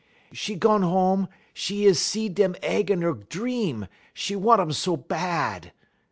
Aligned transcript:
'E 0.33 0.55
gone 0.55 0.81
home; 0.81 1.27
'e 1.69 1.85
is 1.85 1.99
see 1.99 2.27
dem 2.27 2.55
aig 2.63 2.89
in 2.89 3.03
'e 3.07 3.13
dream, 3.29 3.85
'e 4.31 4.35
want 4.35 4.59
um 4.59 4.71
so 4.71 4.97
bahd. 4.97 5.73